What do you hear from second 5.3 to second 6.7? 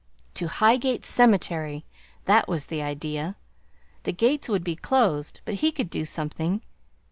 but he could do something.